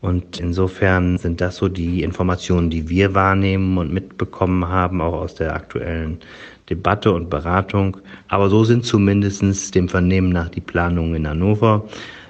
Und 0.00 0.40
insofern 0.40 1.18
sind 1.18 1.40
das 1.40 1.58
so 1.58 1.68
die 1.68 2.02
Informationen, 2.02 2.70
die 2.70 2.88
wir 2.88 3.14
wahrnehmen 3.14 3.78
und 3.78 3.92
mitbekommen 3.92 4.66
haben, 4.66 5.00
auch 5.00 5.20
aus 5.20 5.36
der 5.36 5.54
aktuellen 5.54 6.18
Debatte 6.70 7.12
und 7.12 7.30
Beratung. 7.30 7.98
Aber 8.26 8.50
so 8.50 8.64
sind 8.64 8.84
zumindest 8.84 9.76
dem 9.76 9.88
Vernehmen 9.88 10.30
nach 10.30 10.48
die 10.48 10.60
Planungen 10.60 11.14
in 11.14 11.28
Hannover. 11.28 11.84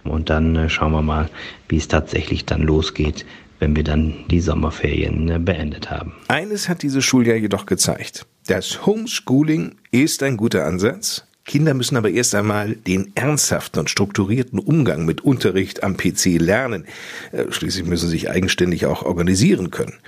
Und 0.04 0.28
dann 0.28 0.54
äh, 0.56 0.68
schauen 0.68 0.92
wir 0.92 1.02
mal, 1.02 1.30
wie 1.68 1.78
es 1.78 1.88
tatsächlich 1.88 2.44
dann 2.44 2.60
losgeht 2.60 3.24
wenn 3.60 3.76
wir 3.76 3.84
dann 3.84 4.14
die 4.28 4.40
Sommerferien 4.40 5.28
äh, 5.30 5.38
beendet 5.38 5.90
haben. 5.90 6.14
Eines 6.26 6.68
hat 6.68 6.82
dieses 6.82 7.04
Schuljahr 7.04 7.36
jedoch 7.36 7.66
gezeigt. 7.66 8.26
Das 8.46 8.84
Homeschooling 8.84 9.76
ist 9.92 10.22
ein 10.24 10.36
guter 10.36 10.66
Ansatz. 10.66 11.24
Kinder 11.44 11.74
müssen 11.74 11.96
aber 11.96 12.10
erst 12.10 12.34
einmal 12.34 12.74
den 12.74 13.12
ernsthaften 13.14 13.80
und 13.80 13.90
strukturierten 13.90 14.58
Umgang 14.58 15.04
mit 15.04 15.22
Unterricht 15.22 15.82
am 15.82 15.96
PC 15.96 16.38
lernen. 16.38 16.84
Äh, 17.32 17.44
schließlich 17.50 17.86
müssen 17.86 18.08
sie 18.08 18.18
sich 18.18 18.30
eigenständig 18.30 18.86
auch 18.86 19.02
organisieren 19.02 19.70
können. 19.70 19.98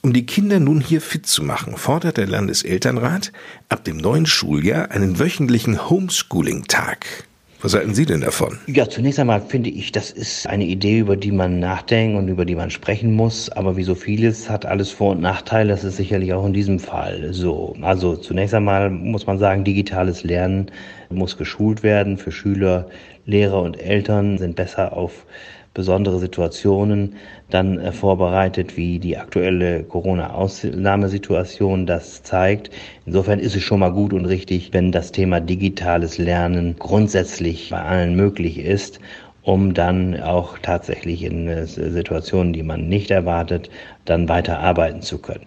Um 0.00 0.12
die 0.12 0.26
Kinder 0.26 0.60
nun 0.60 0.80
hier 0.80 1.00
fit 1.00 1.26
zu 1.26 1.42
machen, 1.42 1.76
fordert 1.76 2.18
der 2.18 2.28
Landeselternrat 2.28 3.32
ab 3.68 3.84
dem 3.84 3.96
neuen 3.96 4.26
Schuljahr 4.26 4.92
einen 4.92 5.18
wöchentlichen 5.18 5.90
Homeschooling-Tag. 5.90 7.27
Was 7.60 7.74
halten 7.74 7.92
Sie 7.92 8.06
denn 8.06 8.20
davon? 8.20 8.56
Ja, 8.68 8.88
zunächst 8.88 9.18
einmal 9.18 9.40
finde 9.40 9.68
ich, 9.70 9.90
das 9.90 10.12
ist 10.12 10.46
eine 10.46 10.64
Idee, 10.64 11.00
über 11.00 11.16
die 11.16 11.32
man 11.32 11.58
nachdenken 11.58 12.16
und 12.16 12.28
über 12.28 12.44
die 12.44 12.54
man 12.54 12.70
sprechen 12.70 13.12
muss. 13.14 13.50
Aber 13.50 13.76
wie 13.76 13.82
so 13.82 13.96
vieles 13.96 14.48
hat 14.48 14.64
alles 14.64 14.92
Vor- 14.92 15.10
und 15.10 15.20
Nachteile. 15.20 15.70
Das 15.70 15.82
ist 15.82 15.96
sicherlich 15.96 16.32
auch 16.32 16.46
in 16.46 16.52
diesem 16.52 16.78
Fall 16.78 17.32
so. 17.32 17.74
Also 17.80 18.14
zunächst 18.14 18.54
einmal 18.54 18.90
muss 18.90 19.26
man 19.26 19.40
sagen, 19.40 19.64
digitales 19.64 20.22
Lernen 20.22 20.70
muss 21.10 21.36
geschult 21.36 21.82
werden. 21.82 22.16
Für 22.16 22.30
Schüler, 22.30 22.88
Lehrer 23.26 23.60
und 23.60 23.80
Eltern 23.80 24.38
sind 24.38 24.54
besser 24.54 24.92
auf 24.92 25.26
besondere 25.74 26.18
Situationen 26.18 27.14
dann 27.50 27.78
äh, 27.78 27.92
vorbereitet, 27.92 28.76
wie 28.76 28.98
die 28.98 29.16
aktuelle 29.16 29.84
Corona-Ausnahmesituation 29.84 31.86
das 31.86 32.22
zeigt. 32.22 32.70
Insofern 33.06 33.38
ist 33.38 33.56
es 33.56 33.62
schon 33.62 33.80
mal 33.80 33.92
gut 33.92 34.12
und 34.12 34.26
richtig, 34.26 34.72
wenn 34.72 34.92
das 34.92 35.12
Thema 35.12 35.40
digitales 35.40 36.18
Lernen 36.18 36.76
grundsätzlich 36.78 37.70
bei 37.70 37.80
allen 37.80 38.16
möglich 38.16 38.58
ist 38.58 39.00
um 39.48 39.72
dann 39.72 40.20
auch 40.20 40.58
tatsächlich 40.58 41.22
in 41.22 41.48
äh, 41.48 41.66
Situationen, 41.66 42.52
die 42.52 42.62
man 42.62 42.86
nicht 42.86 43.10
erwartet, 43.10 43.70
dann 44.04 44.28
weiter 44.28 44.58
arbeiten 44.58 45.00
zu 45.00 45.16
können. 45.16 45.46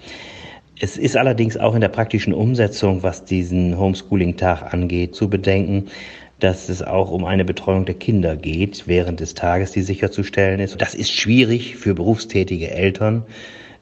Es 0.79 0.97
ist 0.97 1.15
allerdings 1.15 1.55
auch 1.55 1.75
in 1.75 1.81
der 1.81 1.89
praktischen 1.89 2.33
Umsetzung, 2.33 3.03
was 3.03 3.23
diesen 3.23 3.77
Homeschooling-Tag 3.77 4.73
angeht, 4.73 5.13
zu 5.13 5.29
bedenken, 5.29 5.85
dass 6.41 6.69
es 6.69 6.81
auch 6.81 7.11
um 7.11 7.23
eine 7.23 7.45
Betreuung 7.45 7.85
der 7.85 7.95
Kinder 7.95 8.35
geht 8.35 8.83
während 8.87 9.19
des 9.19 9.35
Tages, 9.35 9.71
die 9.71 9.83
sicherzustellen 9.83 10.59
ist. 10.59 10.81
Das 10.81 10.95
ist 10.95 11.11
schwierig 11.11 11.77
für 11.77 11.93
berufstätige 11.93 12.71
Eltern. 12.71 13.23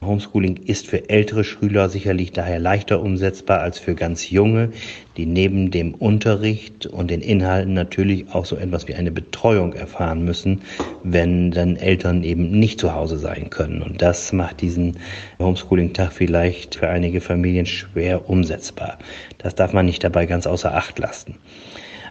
Homeschooling 0.02 0.56
ist 0.56 0.86
für 0.86 1.10
ältere 1.10 1.44
Schüler 1.44 1.90
sicherlich 1.90 2.32
daher 2.32 2.58
leichter 2.58 3.02
umsetzbar 3.02 3.60
als 3.60 3.78
für 3.78 3.94
ganz 3.94 4.30
junge, 4.30 4.70
die 5.18 5.26
neben 5.26 5.70
dem 5.70 5.92
Unterricht 5.94 6.86
und 6.86 7.10
den 7.10 7.20
Inhalten 7.20 7.74
natürlich 7.74 8.32
auch 8.32 8.46
so 8.46 8.56
etwas 8.56 8.88
wie 8.88 8.94
eine 8.94 9.10
Betreuung 9.10 9.74
erfahren 9.74 10.24
müssen, 10.24 10.62
wenn 11.02 11.50
dann 11.50 11.76
Eltern 11.76 12.24
eben 12.24 12.50
nicht 12.50 12.80
zu 12.80 12.94
Hause 12.94 13.18
sein 13.18 13.50
können. 13.50 13.82
Und 13.82 14.00
das 14.00 14.32
macht 14.32 14.62
diesen 14.62 14.96
Homeschooling-Tag 15.38 16.12
vielleicht 16.12 16.76
für 16.76 16.88
einige 16.88 17.20
Familien 17.20 17.66
schwer 17.66 18.30
umsetzbar. 18.30 18.98
Das 19.36 19.54
darf 19.54 19.74
man 19.74 19.84
nicht 19.84 20.02
dabei 20.02 20.24
ganz 20.24 20.46
außer 20.46 20.74
Acht 20.74 20.98
lassen. 20.98 21.36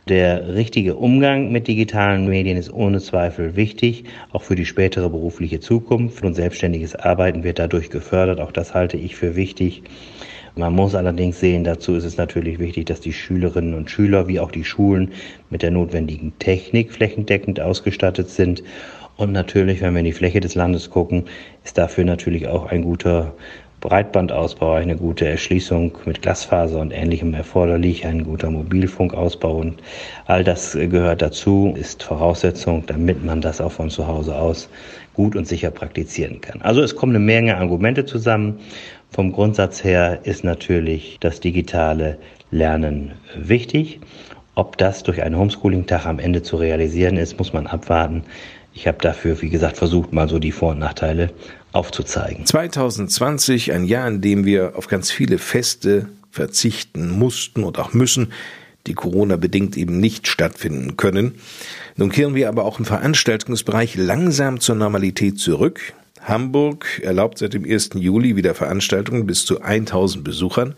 Der 0.09 0.55
richtige 0.55 0.95
Umgang 0.95 1.51
mit 1.51 1.67
digitalen 1.67 2.27
Medien 2.27 2.57
ist 2.57 2.73
ohne 2.73 2.99
Zweifel 2.99 3.55
wichtig, 3.55 4.05
auch 4.31 4.41
für 4.41 4.55
die 4.55 4.65
spätere 4.65 5.07
berufliche 5.07 5.59
Zukunft 5.59 6.25
und 6.25 6.33
selbstständiges 6.33 6.95
Arbeiten 6.95 7.43
wird 7.43 7.59
dadurch 7.59 7.91
gefördert. 7.91 8.39
Auch 8.39 8.51
das 8.51 8.73
halte 8.73 8.97
ich 8.97 9.15
für 9.15 9.35
wichtig. 9.35 9.83
Man 10.55 10.73
muss 10.73 10.95
allerdings 10.95 11.39
sehen, 11.39 11.63
dazu 11.63 11.93
ist 11.93 12.05
es 12.05 12.17
natürlich 12.17 12.57
wichtig, 12.57 12.87
dass 12.87 13.01
die 13.01 13.13
Schülerinnen 13.13 13.75
und 13.75 13.91
Schüler 13.91 14.27
wie 14.27 14.39
auch 14.39 14.49
die 14.49 14.63
Schulen 14.63 15.11
mit 15.51 15.61
der 15.61 15.69
notwendigen 15.69 16.33
Technik 16.39 16.91
flächendeckend 16.91 17.59
ausgestattet 17.59 18.31
sind. 18.31 18.63
Und 19.15 19.31
natürlich, 19.31 19.79
wenn 19.81 19.93
wir 19.93 19.99
in 19.99 20.05
die 20.05 20.11
Fläche 20.11 20.39
des 20.39 20.55
Landes 20.55 20.89
gucken, 20.89 21.25
ist 21.63 21.77
dafür 21.77 22.03
natürlich 22.03 22.47
auch 22.47 22.65
ein 22.65 22.81
guter 22.81 23.35
Breitbandausbau, 23.81 24.73
eine 24.73 24.95
gute 24.95 25.27
Erschließung 25.27 25.97
mit 26.05 26.21
Glasfaser 26.21 26.79
und 26.79 26.91
ähnlichem 26.91 27.33
erforderlich, 27.33 28.05
ein 28.05 28.25
guter 28.25 28.51
Mobilfunkausbau 28.51 29.55
und 29.55 29.81
all 30.25 30.43
das 30.43 30.73
gehört 30.73 31.21
dazu, 31.21 31.73
ist 31.77 32.03
Voraussetzung, 32.03 32.83
damit 32.87 33.23
man 33.23 33.41
das 33.41 33.61
auch 33.61 33.71
von 33.71 33.89
zu 33.89 34.07
Hause 34.07 34.35
aus 34.35 34.69
gut 35.13 35.35
und 35.35 35.47
sicher 35.47 35.71
praktizieren 35.71 36.41
kann. 36.41 36.61
Also 36.61 36.81
es 36.81 36.95
kommen 36.95 37.15
eine 37.15 37.23
Menge 37.23 37.57
Argumente 37.57 38.05
zusammen. 38.05 38.59
Vom 39.11 39.31
Grundsatz 39.31 39.83
her 39.83 40.19
ist 40.23 40.43
natürlich 40.43 41.17
das 41.19 41.39
digitale 41.39 42.17
Lernen 42.51 43.13
wichtig. 43.35 43.99
Ob 44.55 44.77
das 44.77 45.03
durch 45.03 45.21
einen 45.21 45.37
Homeschooling-Tag 45.37 46.05
am 46.05 46.19
Ende 46.19 46.43
zu 46.43 46.57
realisieren 46.57 47.17
ist, 47.17 47.37
muss 47.37 47.53
man 47.53 47.65
abwarten. 47.65 48.23
Ich 48.73 48.87
habe 48.87 48.97
dafür, 49.01 49.41
wie 49.41 49.49
gesagt, 49.49 49.77
versucht, 49.77 50.13
mal 50.13 50.29
so 50.29 50.37
die 50.37 50.51
Vor- 50.51 50.71
und 50.71 50.79
Nachteile 50.79 51.31
aufzuzeigen. 51.71 52.45
2020, 52.45 53.71
ein 53.71 53.85
Jahr, 53.85 54.07
in 54.07 54.21
dem 54.21 54.45
wir 54.45 54.73
auf 54.75 54.87
ganz 54.87 55.11
viele 55.11 55.37
Feste 55.37 56.09
verzichten 56.31 57.09
mussten 57.09 57.63
und 57.63 57.79
auch 57.79 57.93
müssen, 57.93 58.31
die 58.87 58.93
Corona 58.93 59.35
bedingt 59.35 59.77
eben 59.77 59.99
nicht 59.99 60.27
stattfinden 60.27 60.97
können. 60.97 61.35
Nun 61.95 62.09
kehren 62.09 62.35
wir 62.35 62.49
aber 62.49 62.65
auch 62.65 62.79
im 62.79 62.85
Veranstaltungsbereich 62.85 63.95
langsam 63.95 64.59
zur 64.59 64.75
Normalität 64.75 65.39
zurück. 65.39 65.93
Hamburg 66.21 67.01
erlaubt 67.03 67.37
seit 67.37 67.53
dem 67.53 67.65
1. 67.65 67.91
Juli 67.95 68.35
wieder 68.35 68.55
Veranstaltungen 68.55 69.25
bis 69.25 69.45
zu 69.45 69.61
1000 69.61 70.23
Besuchern. 70.23 70.75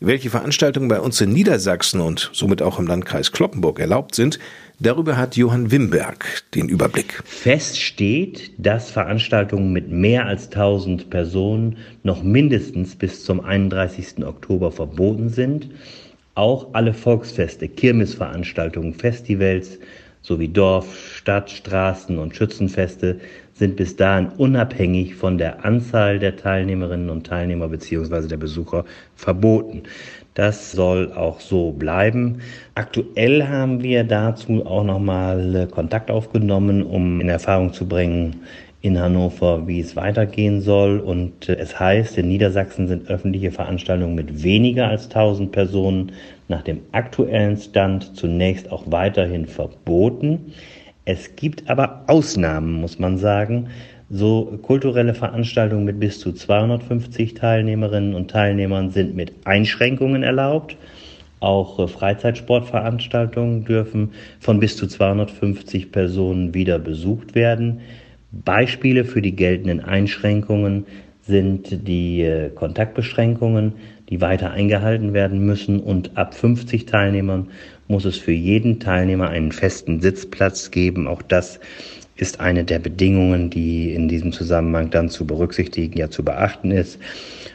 Welche 0.00 0.30
Veranstaltungen 0.30 0.88
bei 0.88 1.00
uns 1.00 1.20
in 1.20 1.32
Niedersachsen 1.32 2.00
und 2.00 2.30
somit 2.32 2.60
auch 2.60 2.78
im 2.78 2.86
Landkreis 2.86 3.32
Kloppenburg 3.32 3.78
erlaubt 3.78 4.14
sind, 4.14 4.38
darüber 4.78 5.16
hat 5.16 5.36
Johann 5.36 5.70
Wimberg 5.70 6.44
den 6.54 6.68
Überblick. 6.68 7.22
Fest 7.24 7.80
steht, 7.80 8.52
dass 8.58 8.90
Veranstaltungen 8.90 9.72
mit 9.72 9.90
mehr 9.90 10.26
als 10.26 10.46
1000 10.46 11.10
Personen 11.10 11.76
noch 12.02 12.22
mindestens 12.22 12.96
bis 12.96 13.24
zum 13.24 13.40
31. 13.40 14.24
Oktober 14.24 14.72
verboten 14.72 15.28
sind. 15.28 15.68
Auch 16.34 16.74
alle 16.74 16.94
Volksfeste, 16.94 17.68
Kirmesveranstaltungen, 17.68 18.94
Festivals 18.94 19.78
sowie 20.22 20.48
Dorf, 20.48 21.14
Stadt, 21.16 21.50
Straßen 21.50 22.18
und 22.18 22.34
Schützenfeste 22.34 23.20
sind 23.54 23.76
bis 23.76 23.96
dahin 23.96 24.28
unabhängig 24.38 25.14
von 25.14 25.36
der 25.36 25.64
Anzahl 25.64 26.18
der 26.18 26.36
Teilnehmerinnen 26.36 27.10
und 27.10 27.26
Teilnehmer 27.26 27.68
bzw. 27.68 28.26
der 28.26 28.36
Besucher 28.36 28.84
verboten. 29.14 29.82
Das 30.34 30.72
soll 30.72 31.12
auch 31.12 31.40
so 31.40 31.72
bleiben. 31.72 32.40
Aktuell 32.74 33.46
haben 33.46 33.82
wir 33.82 34.04
dazu 34.04 34.64
auch 34.64 34.84
nochmal 34.84 35.54
äh, 35.54 35.66
Kontakt 35.66 36.10
aufgenommen, 36.10 36.82
um 36.82 37.20
in 37.20 37.28
Erfahrung 37.28 37.72
zu 37.74 37.86
bringen 37.86 38.40
in 38.80 38.98
Hannover, 38.98 39.66
wie 39.66 39.80
es 39.80 39.94
weitergehen 39.94 40.60
soll. 40.60 40.98
Und 40.98 41.48
äh, 41.48 41.56
es 41.56 41.78
heißt, 41.78 42.18
in 42.18 42.28
Niedersachsen 42.28 42.88
sind 42.88 43.08
öffentliche 43.08 43.52
Veranstaltungen 43.52 44.14
mit 44.14 44.42
weniger 44.42 44.88
als 44.88 45.04
1000 45.04 45.52
Personen 45.52 46.12
nach 46.48 46.62
dem 46.62 46.80
aktuellen 46.92 47.56
Stand 47.56 48.16
zunächst 48.16 48.70
auch 48.70 48.84
weiterhin 48.86 49.46
verboten. 49.46 50.52
Es 51.04 51.34
gibt 51.36 51.68
aber 51.68 52.04
Ausnahmen, 52.06 52.74
muss 52.74 52.98
man 52.98 53.18
sagen. 53.18 53.68
So 54.10 54.58
kulturelle 54.62 55.14
Veranstaltungen 55.14 55.84
mit 55.84 55.98
bis 55.98 56.20
zu 56.20 56.32
250 56.32 57.34
Teilnehmerinnen 57.34 58.14
und 58.14 58.30
Teilnehmern 58.30 58.90
sind 58.90 59.16
mit 59.16 59.32
Einschränkungen 59.44 60.22
erlaubt. 60.22 60.76
Auch 61.40 61.78
äh, 61.78 61.88
Freizeitsportveranstaltungen 61.88 63.64
dürfen 63.64 64.12
von 64.38 64.60
bis 64.60 64.76
zu 64.76 64.86
250 64.86 65.90
Personen 65.90 66.54
wieder 66.54 66.78
besucht 66.78 67.34
werden. 67.34 67.80
Beispiele 68.30 69.04
für 69.04 69.22
die 69.22 69.34
geltenden 69.34 69.80
Einschränkungen 69.80 70.86
sind 71.22 71.88
die 71.88 72.22
äh, 72.22 72.50
Kontaktbeschränkungen, 72.50 73.72
die 74.12 74.20
weiter 74.20 74.50
eingehalten 74.50 75.14
werden 75.14 75.46
müssen 75.46 75.80
und 75.80 76.18
ab 76.18 76.34
50 76.34 76.84
Teilnehmern 76.84 77.48
muss 77.88 78.04
es 78.04 78.18
für 78.18 78.32
jeden 78.32 78.78
Teilnehmer 78.78 79.30
einen 79.30 79.52
festen 79.52 80.02
Sitzplatz 80.02 80.70
geben. 80.70 81.08
Auch 81.08 81.22
das 81.22 81.58
ist 82.16 82.38
eine 82.38 82.62
der 82.62 82.78
Bedingungen, 82.78 83.48
die 83.48 83.94
in 83.94 84.08
diesem 84.08 84.30
Zusammenhang 84.30 84.90
dann 84.90 85.08
zu 85.08 85.26
berücksichtigen, 85.26 85.98
ja 85.98 86.10
zu 86.10 86.22
beachten 86.22 86.70
ist. 86.72 86.98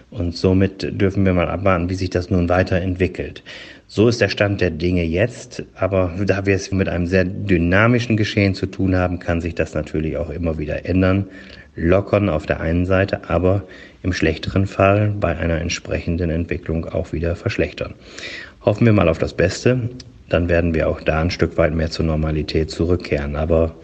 Und 0.09 0.35
somit 0.35 0.99
dürfen 0.99 1.25
wir 1.25 1.33
mal 1.35 1.47
abwarten, 1.47 1.91
wie 1.91 1.95
sich 1.95 2.09
das 2.09 2.31
nun 2.31 2.49
weiterentwickelt. 2.49 3.43
So 3.85 4.07
ist 4.07 4.19
der 4.19 4.29
Stand 4.29 4.59
der 4.59 4.71
Dinge 4.71 5.03
jetzt, 5.03 5.63
aber 5.75 6.11
da 6.25 6.47
wir 6.47 6.55
es 6.55 6.71
mit 6.71 6.89
einem 6.89 7.05
sehr 7.05 7.23
dynamischen 7.23 8.17
Geschehen 8.17 8.55
zu 8.55 8.65
tun 8.65 8.95
haben, 8.95 9.19
kann 9.19 9.41
sich 9.41 9.53
das 9.53 9.75
natürlich 9.75 10.17
auch 10.17 10.31
immer 10.31 10.57
wieder 10.57 10.85
ändern. 10.85 11.27
Lockern 11.75 12.29
auf 12.29 12.47
der 12.47 12.59
einen 12.59 12.87
Seite, 12.87 13.29
aber 13.29 13.63
im 14.03 14.13
schlechteren 14.13 14.67
Fall 14.67 15.13
bei 15.19 15.35
einer 15.37 15.59
entsprechenden 15.59 16.29
Entwicklung 16.29 16.85
auch 16.85 17.13
wieder 17.13 17.35
verschlechtern. 17.35 17.93
Hoffen 18.63 18.85
wir 18.85 18.93
mal 18.93 19.09
auf 19.09 19.17
das 19.17 19.33
Beste 19.33 19.89
dann 20.29 20.49
werden 20.49 20.73
wir 20.73 20.89
auch 20.89 21.01
da 21.01 21.21
ein 21.21 21.31
Stück 21.31 21.57
weit 21.57 21.73
mehr 21.73 21.89
zur 21.89 22.05
Normalität 22.05 22.69
zurückkehren. 22.69 23.35
Aber 23.35 23.75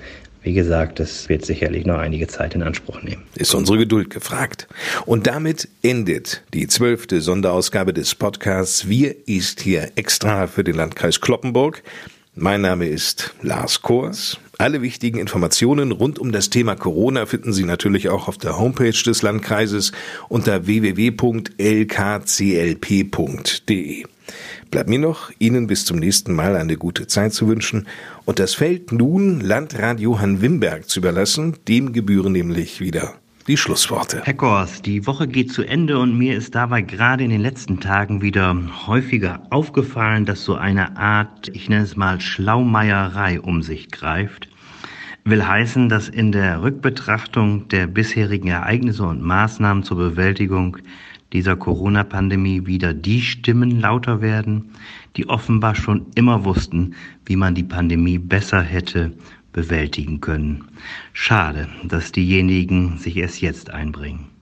wie 0.41 0.53
gesagt, 0.53 0.99
es 0.99 1.29
wird 1.29 1.45
sicherlich 1.45 1.85
noch 1.85 1.97
einige 1.97 2.27
Zeit 2.27 2.53
in 2.53 2.63
Anspruch 2.63 3.01
nehmen. 3.01 3.23
Ist 3.35 3.53
unsere 3.53 3.77
Geduld 3.77 4.09
gefragt. 4.09 4.67
Und 5.05 5.27
damit 5.27 5.69
endet 5.81 6.43
die 6.53 6.67
zwölfte 6.67 7.21
Sonderausgabe 7.21 7.93
des 7.93 8.15
Podcasts 8.15 8.89
Wir 8.89 9.15
ist 9.27 9.61
hier 9.61 9.91
extra 9.95 10.47
für 10.47 10.63
den 10.63 10.75
Landkreis 10.75 11.21
Kloppenburg. 11.21 11.81
Mein 12.35 12.61
Name 12.61 12.87
ist 12.87 13.33
Lars 13.41 13.81
Kors. 13.81 14.39
Alle 14.63 14.81
wichtigen 14.81 15.19
Informationen 15.19 15.91
rund 15.91 16.19
um 16.19 16.31
das 16.31 16.49
Thema 16.49 16.77
Corona 16.77 17.25
finden 17.25 17.51
Sie 17.51 17.65
natürlich 17.65 18.07
auch 18.07 18.29
auf 18.29 18.37
der 18.37 18.57
Homepage 18.57 18.91
des 18.93 19.21
Landkreises 19.21 19.91
unter 20.29 20.65
www.lkclp.de. 20.65 21.25
Bleibt 24.71 24.89
mir 24.89 24.99
noch, 24.99 25.31
Ihnen 25.37 25.67
bis 25.67 25.83
zum 25.83 25.99
nächsten 25.99 26.33
Mal 26.33 26.55
eine 26.55 26.77
gute 26.77 27.07
Zeit 27.07 27.33
zu 27.33 27.49
wünschen 27.49 27.87
und 28.23 28.39
das 28.39 28.53
Feld 28.55 28.93
nun 28.93 29.41
Landrat 29.41 29.99
Johann 29.99 30.41
Wimberg 30.41 30.87
zu 30.87 31.01
überlassen, 31.01 31.57
dem 31.67 31.91
gebühren 31.91 32.31
nämlich 32.31 32.79
wieder 32.79 33.15
die 33.49 33.57
Schlussworte. 33.57 34.21
Herr 34.23 34.33
Gors, 34.33 34.81
die 34.81 35.05
Woche 35.05 35.27
geht 35.27 35.51
zu 35.51 35.63
Ende 35.63 35.99
und 35.99 36.17
mir 36.17 36.37
ist 36.37 36.55
dabei 36.55 36.81
gerade 36.81 37.25
in 37.25 37.31
den 37.31 37.41
letzten 37.41 37.81
Tagen 37.81 38.21
wieder 38.21 38.55
häufiger 38.87 39.45
aufgefallen, 39.49 40.25
dass 40.25 40.45
so 40.45 40.55
eine 40.55 40.95
Art, 40.95 41.49
ich 41.49 41.67
nenne 41.67 41.83
es 41.83 41.97
mal 41.97 42.21
Schlaumeierei 42.21 43.41
um 43.41 43.61
sich 43.61 43.91
greift. 43.91 44.47
Will 45.25 45.47
heißen, 45.47 45.87
dass 45.87 46.09
in 46.09 46.33
der 46.33 46.61
Rückbetrachtung 46.63 47.69
der 47.69 47.87
bisherigen 47.87 48.49
Ereignisse 48.49 49.05
und 49.05 49.21
Maßnahmen 49.21 49.83
zur 49.83 49.97
Bewältigung 49.97 50.77
dieser 51.31 51.55
Corona-Pandemie 51.55 52.65
wieder 52.65 52.93
die 52.93 53.21
Stimmen 53.21 53.79
lauter 53.79 54.21
werden, 54.21 54.71
die 55.15 55.29
offenbar 55.29 55.75
schon 55.75 56.07
immer 56.15 56.43
wussten, 56.43 56.95
wie 57.25 57.37
man 57.37 57.55
die 57.55 57.63
Pandemie 57.63 58.17
besser 58.17 58.61
hätte 58.61 59.13
bewältigen 59.53 60.19
können. 60.19 60.65
Schade, 61.13 61.69
dass 61.83 62.11
diejenigen 62.11 62.97
sich 62.97 63.15
erst 63.15 63.39
jetzt 63.41 63.69
einbringen. 63.69 64.32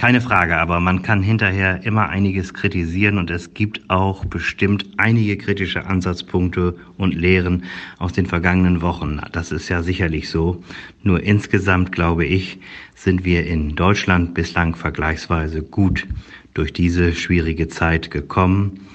Keine 0.00 0.20
Frage, 0.20 0.56
aber 0.56 0.78
man 0.78 1.02
kann 1.02 1.24
hinterher 1.24 1.84
immer 1.84 2.08
einiges 2.08 2.54
kritisieren 2.54 3.18
und 3.18 3.30
es 3.30 3.52
gibt 3.52 3.90
auch 3.90 4.24
bestimmt 4.24 4.86
einige 4.96 5.36
kritische 5.36 5.86
Ansatzpunkte 5.86 6.76
und 6.98 7.16
Lehren 7.16 7.64
aus 7.98 8.12
den 8.12 8.26
vergangenen 8.26 8.80
Wochen. 8.80 9.20
Das 9.32 9.50
ist 9.50 9.68
ja 9.68 9.82
sicherlich 9.82 10.30
so. 10.30 10.62
Nur 11.02 11.24
insgesamt, 11.24 11.90
glaube 11.90 12.24
ich, 12.24 12.60
sind 12.94 13.24
wir 13.24 13.44
in 13.44 13.74
Deutschland 13.74 14.34
bislang 14.34 14.76
vergleichsweise 14.76 15.64
gut 15.64 16.06
durch 16.54 16.72
diese 16.72 17.12
schwierige 17.12 17.66
Zeit 17.66 18.12
gekommen. 18.12 18.86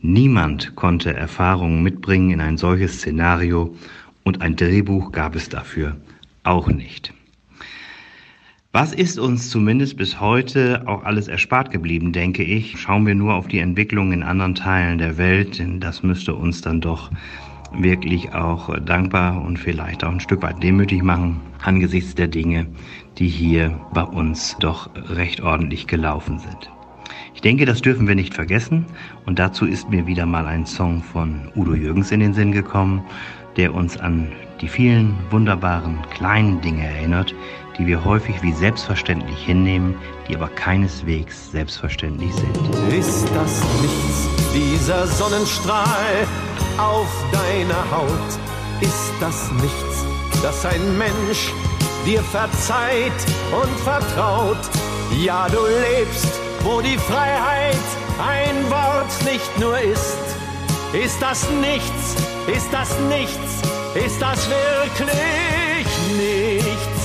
Niemand 0.00 0.76
konnte 0.76 1.12
Erfahrungen 1.12 1.82
mitbringen 1.82 2.30
in 2.30 2.40
ein 2.40 2.56
solches 2.56 2.98
Szenario 2.98 3.74
und 4.22 4.42
ein 4.42 4.54
Drehbuch 4.54 5.10
gab 5.10 5.34
es 5.34 5.48
dafür 5.48 5.96
auch 6.44 6.68
nicht. 6.68 7.12
Was 8.74 8.94
ist 8.94 9.18
uns 9.18 9.50
zumindest 9.50 9.98
bis 9.98 10.18
heute 10.18 10.84
auch 10.86 11.04
alles 11.04 11.28
erspart 11.28 11.70
geblieben, 11.70 12.10
denke 12.10 12.42
ich? 12.42 12.80
Schauen 12.80 13.06
wir 13.06 13.14
nur 13.14 13.34
auf 13.34 13.46
die 13.46 13.58
Entwicklung 13.58 14.12
in 14.12 14.22
anderen 14.22 14.54
Teilen 14.54 14.96
der 14.96 15.18
Welt, 15.18 15.58
denn 15.58 15.78
das 15.78 16.02
müsste 16.02 16.34
uns 16.34 16.62
dann 16.62 16.80
doch 16.80 17.10
wirklich 17.74 18.32
auch 18.32 18.74
dankbar 18.78 19.42
und 19.42 19.58
vielleicht 19.58 20.02
auch 20.02 20.10
ein 20.10 20.20
Stück 20.20 20.40
weit 20.40 20.62
demütig 20.62 21.02
machen 21.02 21.38
angesichts 21.62 22.14
der 22.14 22.28
Dinge, 22.28 22.66
die 23.18 23.28
hier 23.28 23.78
bei 23.92 24.04
uns 24.04 24.56
doch 24.58 24.88
recht 24.96 25.42
ordentlich 25.42 25.86
gelaufen 25.86 26.38
sind. 26.38 26.70
Ich 27.34 27.42
denke, 27.42 27.66
das 27.66 27.82
dürfen 27.82 28.08
wir 28.08 28.14
nicht 28.14 28.32
vergessen 28.32 28.86
und 29.26 29.38
dazu 29.38 29.66
ist 29.66 29.90
mir 29.90 30.06
wieder 30.06 30.24
mal 30.24 30.46
ein 30.46 30.64
Song 30.64 31.02
von 31.02 31.50
Udo 31.54 31.74
Jürgens 31.74 32.10
in 32.10 32.20
den 32.20 32.32
Sinn 32.32 32.52
gekommen 32.52 33.02
der 33.56 33.74
uns 33.74 33.98
an 33.98 34.28
die 34.60 34.68
vielen 34.68 35.14
wunderbaren 35.30 35.98
kleinen 36.10 36.60
Dinge 36.60 36.86
erinnert, 36.86 37.34
die 37.78 37.86
wir 37.86 38.04
häufig 38.04 38.42
wie 38.42 38.52
selbstverständlich 38.52 39.38
hinnehmen, 39.38 39.96
die 40.28 40.36
aber 40.36 40.48
keineswegs 40.48 41.50
selbstverständlich 41.50 42.32
sind. 42.34 42.56
Ist 42.94 43.26
das 43.34 43.62
nichts, 43.80 44.28
dieser 44.54 45.06
Sonnenstrahl 45.06 46.26
auf 46.78 47.08
deiner 47.32 47.90
Haut? 47.90 48.38
Ist 48.80 49.12
das 49.20 49.50
nichts, 49.52 50.04
dass 50.42 50.66
ein 50.66 50.98
Mensch 50.98 51.52
dir 52.04 52.22
verzeiht 52.22 53.12
und 53.52 53.80
vertraut? 53.80 54.58
Ja, 55.22 55.48
du 55.48 55.60
lebst, 55.66 56.40
wo 56.64 56.80
die 56.80 56.98
Freiheit 56.98 57.76
ein 58.18 58.70
Wort 58.70 59.24
nicht 59.24 59.58
nur 59.58 59.78
ist. 59.78 60.18
Ist 60.92 61.20
das 61.22 61.48
nichts, 61.50 62.16
ist 62.54 62.72
das 62.72 62.98
nichts? 63.08 63.62
Ist 63.94 64.20
das 64.20 64.48
wirklich 64.48 65.86
nichts? 66.16 67.01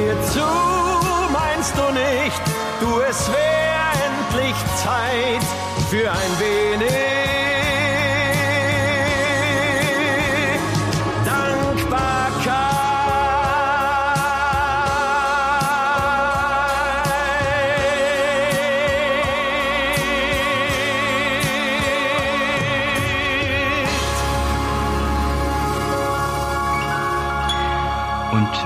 Mir 0.00 0.16
zu, 0.22 0.40
meinst 1.30 1.74
du 1.76 1.92
nicht, 1.92 2.42
du 2.80 3.00
es 3.00 3.28
wäre 3.28 3.90
endlich 4.08 4.56
Zeit 4.82 5.44
für 5.90 6.10
ein 6.10 6.40
wenig 6.40 7.39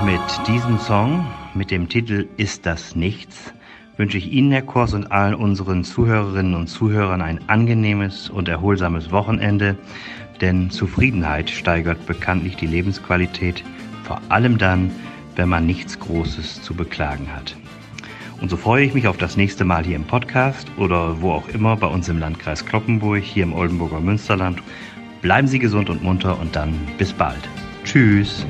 mit 0.05 0.47
diesem 0.47 0.77
Song, 0.77 1.25
mit 1.55 1.71
dem 1.71 1.89
Titel 1.89 2.27
Ist 2.37 2.67
das 2.67 2.95
nichts, 2.95 3.53
wünsche 3.97 4.19
ich 4.19 4.31
Ihnen, 4.31 4.51
Herr 4.51 4.61
Kors, 4.61 4.93
und 4.93 5.11
allen 5.11 5.33
unseren 5.33 5.83
Zuhörerinnen 5.83 6.53
und 6.53 6.67
Zuhörern 6.67 7.21
ein 7.21 7.39
angenehmes 7.49 8.29
und 8.29 8.47
erholsames 8.47 9.11
Wochenende, 9.11 9.75
denn 10.41 10.69
Zufriedenheit 10.69 11.49
steigert 11.49 12.05
bekanntlich 12.05 12.55
die 12.55 12.67
Lebensqualität, 12.67 13.63
vor 14.03 14.21
allem 14.29 14.59
dann, 14.59 14.91
wenn 15.35 15.49
man 15.49 15.65
nichts 15.65 15.99
Großes 15.99 16.61
zu 16.61 16.75
beklagen 16.75 17.27
hat. 17.35 17.55
Und 18.41 18.49
so 18.49 18.57
freue 18.57 18.85
ich 18.85 18.93
mich 18.93 19.07
auf 19.07 19.17
das 19.17 19.35
nächste 19.35 19.65
Mal 19.65 19.83
hier 19.83 19.95
im 19.95 20.05
Podcast 20.05 20.67
oder 20.77 21.21
wo 21.21 21.31
auch 21.31 21.47
immer 21.49 21.75
bei 21.75 21.87
uns 21.87 22.07
im 22.07 22.19
Landkreis 22.19 22.65
Kloppenburg, 22.65 23.23
hier 23.23 23.43
im 23.43 23.53
Oldenburger 23.53 23.99
Münsterland. 23.99 24.61
Bleiben 25.21 25.47
Sie 25.47 25.57
gesund 25.57 25.89
und 25.89 26.03
munter 26.03 26.39
und 26.39 26.55
dann 26.55 26.73
bis 26.99 27.11
bald. 27.13 27.49
Tschüss. 27.83 28.45